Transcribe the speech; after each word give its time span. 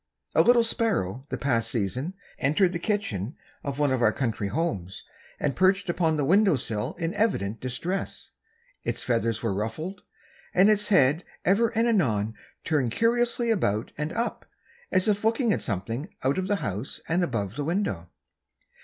A 0.33 0.41
little 0.41 0.63
sparrow 0.63 1.21
the 1.29 1.37
past 1.37 1.69
season 1.69 2.15
entered 2.39 2.73
the 2.73 2.79
kitchen 2.79 3.35
of 3.63 3.77
one 3.77 3.91
of 3.91 4.01
our 4.01 4.11
country 4.11 4.47
homes, 4.47 5.03
and 5.39 5.55
perched 5.55 5.89
upon 5.91 6.17
the 6.17 6.25
window 6.25 6.55
sill 6.55 6.93
in 6.93 7.13
evident 7.13 7.59
distress. 7.61 8.31
Its 8.83 9.03
feathers 9.03 9.43
were 9.43 9.53
ruffled, 9.53 10.01
and 10.55 10.71
its 10.71 10.87
head 10.87 11.23
ever 11.45 11.67
and 11.77 11.87
anon 11.87 12.33
turned 12.63 12.91
curiously 12.91 13.51
around 13.51 13.91
and 13.95 14.11
up, 14.13 14.47
as 14.91 15.07
if 15.07 15.23
looking 15.23 15.53
at 15.53 15.61
something 15.61 16.09
out 16.23 16.39
of 16.39 16.47
the 16.47 16.55
house 16.65 16.99
and 17.07 17.23
above 17.23 17.55
the 17.55 17.63
window. 17.63 18.09